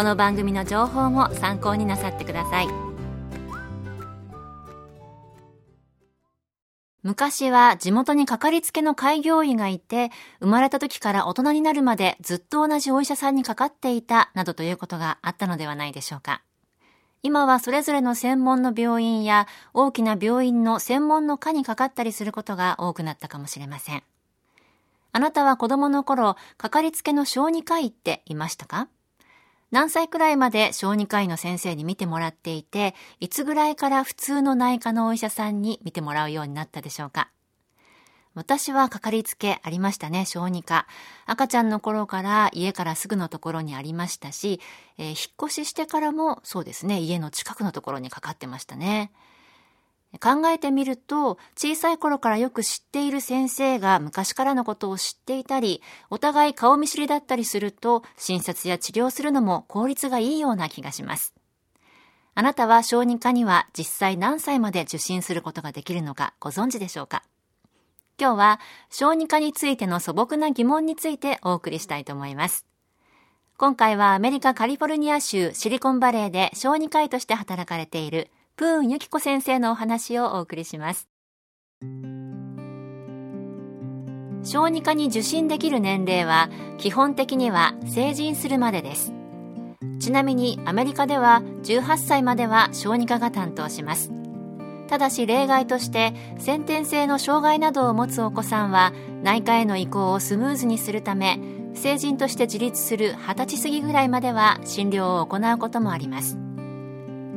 [0.00, 2.68] この番組の情報も参考になさってください
[7.02, 16.40] 昔は地元にかかりつけの開業医がいて、生まれた時から大人になるまでずっと同じお医者さんにかかっていたなどということがあったのではないでしょうか。
[17.22, 24.02] 今はそれぞれの専門の病院や大きな病院の専門の科にかかったりすることが多くなったかもしれません。
[25.12, 28.88] あなたは子供の頃、かかりつけの小児科医っていましたか？
[29.70, 37.30] 何歳くらいまで小児科医の先生に診てもらっていて、いつぐらいから普通の内科のお医者さんに診てもらうようになったでしょうか
[38.34, 40.86] 私はかかりつけありましたね、小児科。
[41.26, 44.60] 赤ちゃんの頃から家からすぐのところにありましたし、
[44.98, 45.16] えー、引っ
[45.48, 49.12] 越ししてからもそうですね、家の近くのところにかかってましたね。
[50.18, 61.32] 考えてみると、小さい頃からよく知っている先生が昔からのことを知っていたり、お互い顔見知りだったりすると、診察や治療するのも効率がいいような気がします。
[62.34, 67.22] あなたは小児科には実際何歳まで受診することができるのかご存知でしょうか？
[68.18, 72.66] 今日は小児科についての素朴な疑問についてお送りしたいと思います。
[73.58, 81.08] 今回はアメリカカリフォルニア州シリコンバレーで小児科医として働かれているプーンユキコ先生のお話をお送りします。
[84.42, 89.14] 小児科に受診できる年齢は基本的には成人するまでです。
[89.98, 94.12] ちなみにアメリカでは18歳までは小児科が担当します。
[94.88, 101.40] ただし例外として先天性の障害などを持つお子さんは内科への移行をスムーズにするため
[101.72, 106.49] 成人として自立する20歳過ぎぐらいまでは診療を行うこともあります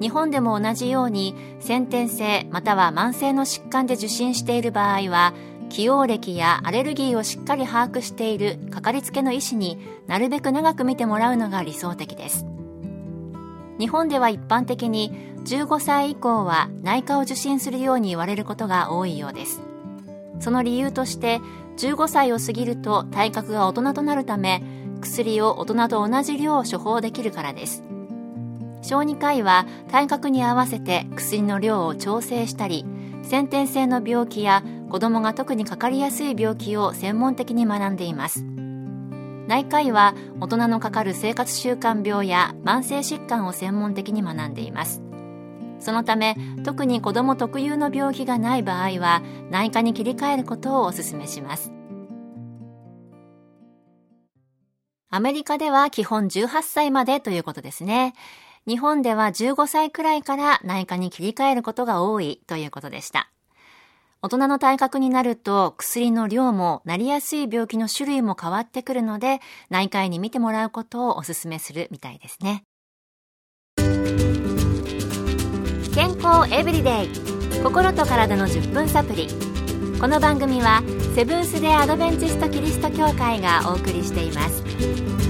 [0.00, 5.34] 日本でも同じように先天性または慢性の疾患で受診している場合は
[5.70, 12.46] 起用歴やアレルギーをしっかり把握しているかかりつけの医師になるべく長く見てもらうのが理想的です。
[13.78, 19.62] 日本では一般的に15歳以降は内科を受診するように言われることが多いようです。
[20.38, 21.40] その理由として
[21.76, 24.62] 15歳を過ぎると体格が大人となるため
[25.00, 27.82] 薬を大人と同じ量を処方できるからです。
[28.84, 32.84] 小児科医は体格に合わせて薬の量を調整したり
[33.22, 38.44] 先天性の病気や子供が特にかかりやすい病気を専門的に学んでいます。
[39.48, 45.02] 内科医は大人のかかる生活習慣病や慢性疾患を専門的に学んでいます。
[45.80, 51.72] そのため特に子ども特有の病気がない場合は内科に切り替えることをお勧めします。
[55.08, 58.14] アメリカでは基本18歳までということですね。
[58.66, 63.30] 日本では15歳くらいから内科に切り替えることが多いということでした。
[64.22, 72.64] 大人の体格になると薬の量もなりやすい病気の種類も変わってくるので内科医に見てもらうことをお勧めするみたいですね。
[75.94, 77.62] 健康エブリデイ。
[77.62, 79.28] 心と体の10分サプリ。
[80.00, 80.82] この番組は
[81.14, 85.23] セブンス・デ・アドベンチスト・キリスト教会がお送りしています。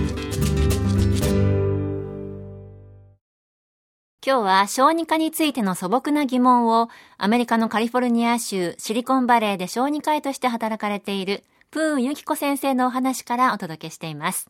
[4.26, 6.88] 今日は小児科についての素朴な疑問を
[7.18, 14.48] アメリカのカリフォルニア州シリコンバレーで小児科医として働かれているプーンユキコ先生のお話からお届けしています。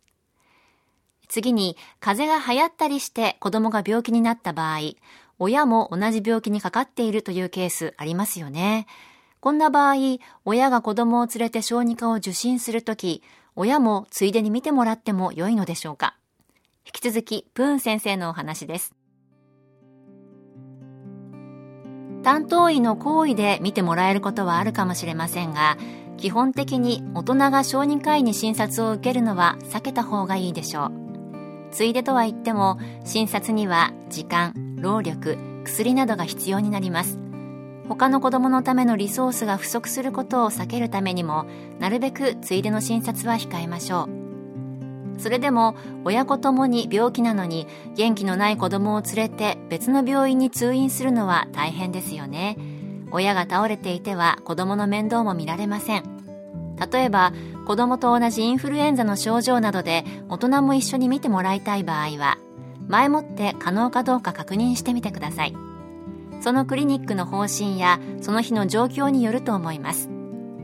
[1.27, 4.79] 次に、風邪が流行ったりして子供が病気になった場合、
[5.41, 8.87] 親も同じ病気にかかっているというケースありますよね。
[9.41, 9.97] こんな場合、
[10.45, 13.25] 親が子供を連れて小児科を受診するとき、
[13.57, 16.17] 親もついでに見てもらっても良いのでしょうか
[16.87, 18.95] 引き続き、プーン先生のお話です。
[22.25, 25.77] 担当医の行為で見てもらえることはあるかもしれませんが、
[26.17, 30.93] 基本的に大人が小児科医に診察を受けるのは避けた方がいいでしょう。
[31.71, 37.19] ついでとは言っても、診察には時間、労力、薬などが必要になります
[37.89, 41.47] 他の子供のためのリソースが不足することを避けるためにも
[41.79, 44.14] なるべくついでの診察は控えましょう
[45.19, 52.57] それでも親子ともに病気なのに元気のない子供を連れて別の病院に通院するのは大変ですよね。
[53.11, 56.03] 親が倒れていては子供の面倒も見られません。
[56.93, 57.33] 例えば
[57.67, 62.39] 子供と同じインフルエンザの症状などで大人も一緒に見てもらいたい場合は
[62.89, 65.55] 前もって可能かどうか確認してみてください。
[66.41, 70.11] そのクリニックの方針やその日の状況によると思います。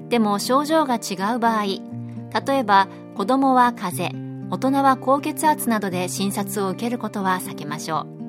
[0.08, 8.20] でも症状が違う場合例えば子供は風邪大人は高血圧などで診察を受けることは避けましょう。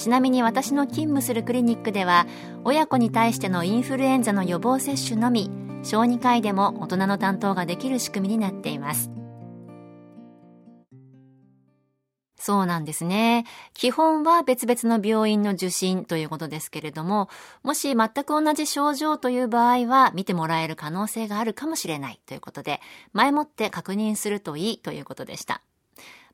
[0.00, 2.26] ちなみに私の勤務するクリニックでは
[2.64, 5.50] 親子に対してのインフルエンザの予防接種のみ
[5.82, 9.10] 小児科医でも大人の担当ができる仕組みになっています
[12.40, 13.44] そうなんですね。
[13.74, 17.28] 基本は別々の病院の受診ということですけれども、
[17.62, 22.80] もし全く同じ症状という場合は見てもらえる可能性があるかもしれないということで、
[23.12, 25.60] 前もって確認するといいということでした。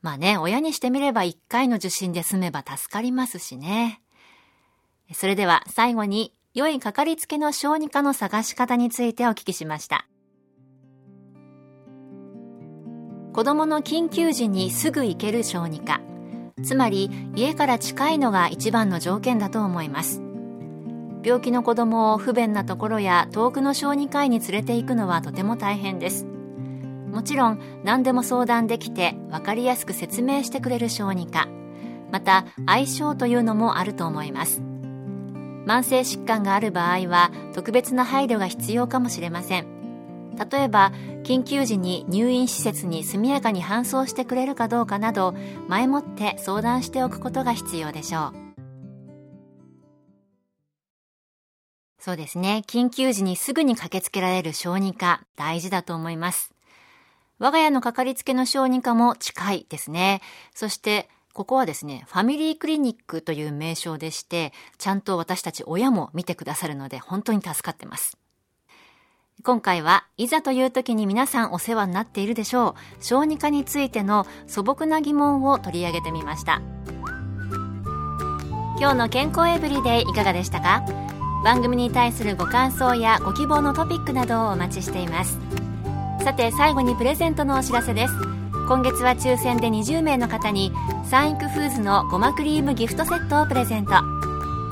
[0.00, 4.00] まあね、親にしてみれば1回の受診で済めば助かりますしね。
[5.12, 10.06] それでは最後に、良いかかりつけの小児科の探し方についてお聞きしました。
[13.36, 16.00] 子供の緊急時にすぐ行ける小児科。
[16.64, 20.22] つまり家から近いのが一番の条件だと思います。
[21.22, 26.24] 病気の子供を不便なところや遠くの小児科医に連れて行くのはとても大変です。
[27.12, 31.46] もちろん何でも相談できて分かりやすく説明してくれる小児科。
[32.10, 34.62] また相性というのもあると思います。
[35.66, 39.75] 慢性疾患がある場合は特別な配慮が必要かもしれません。
[40.36, 40.92] 例えば
[41.24, 45.34] 緊急時に入院施設に速やかに搬送してくれるかどうかなど
[45.68, 48.46] 前もって相談しておくことが必要でしょう。
[51.98, 52.62] そうですね。
[52.68, 56.52] 緊急時にすぐに駆けつけられる小児科大事だと思います。
[57.40, 60.22] 我が家のかかりつけの小児科も近いですね。
[60.54, 68.16] そしてここはですね、ファミリークリニックという名称でして、ちゃんと私たち親も見てくださるので本当に助かってます。
[69.44, 73.04] 今回はいざという時に皆さんお世話になっているでしょう。
[73.04, 76.62] 小児科についての素朴な疑問を取り上げてみました。
[78.78, 80.84] 今日の健康エブリデイいかがでしたか？
[81.44, 85.38] 番組に対するご感想やご希望のトピックなどをお待ちしています。
[86.24, 88.14] さて最後にプレゼントのお知らせです。
[88.66, 90.72] 今月は抽選で20名の方に
[91.04, 94.15] サンイクフーズのごまクリームギフトセットをプレゼント。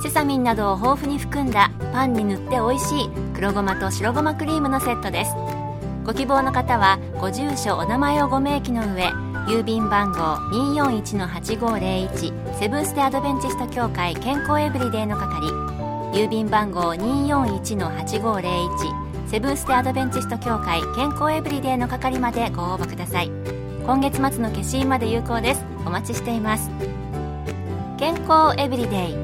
[0.05, 5.33] セサミンなどを豊富に含んだパンに塗って美味しい黒ごまと白ごまクリームのセットです。
[6.05, 9.06] ご希望の方はご住所お名前をご明記の上
[9.49, 10.19] 郵便番号
[10.75, 15.49] 241-8501セブンステアドベンチスト協会健康エブリデイの係。
[16.12, 23.31] 郵便番号241-8501セブンステアドベンチスト協会健康エブリデイの係までご応募ください。
[23.87, 25.65] 今月末の消印まで有効です。
[25.87, 26.71] お待ちしています。
[27.99, 29.24] 健康エブリデイ。